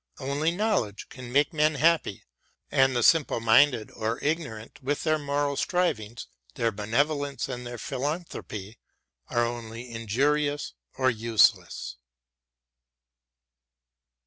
Only 0.19 0.49
knowledge 0.49 1.09
can 1.09 1.31
make 1.31 1.53
men 1.53 1.75
happy, 1.75 2.23
and 2.71 2.95
the 2.95 3.03
simple 3.03 3.39
minded 3.39 3.91
or 3.91 4.17
ignorant 4.23 4.81
with 4.81 5.03
their 5.03 5.19
moral 5.19 5.55
strivings, 5.55 6.25
their 6.55 6.71
benevolence 6.71 7.47
and 7.47 7.67
their 7.67 7.77
philanthropy 7.77 8.79
are 9.27 9.45
only 9.45 9.91
injurious 9.91 10.73
or 10.95 11.11
useless. 11.11 11.97